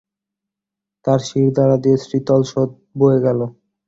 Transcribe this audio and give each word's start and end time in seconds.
তাঁর 1.05 1.19
শিরদাঁড়া 1.27 1.77
দিয়ে 1.83 1.97
শীতল 2.03 2.41
স্রোত 2.49 2.71
বয়ে 2.99 3.19
গেল। 3.25 3.39